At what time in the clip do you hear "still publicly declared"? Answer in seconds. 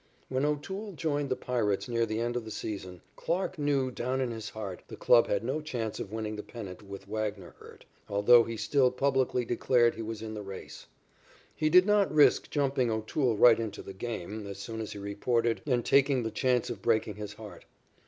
8.57-9.93